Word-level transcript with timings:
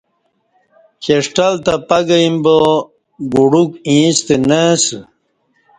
چہ 1.03 1.15
ݜٹل 1.25 1.53
تہ 1.65 1.73
پہ 1.87 1.99
گہ 2.07 2.17
ییم 2.21 2.35
با 2.43 2.53
گ 3.31 3.33
ڈوک 3.51 3.71
یݩستہ 3.95 4.35
نہ 4.49 4.61
اسہ 4.73 4.99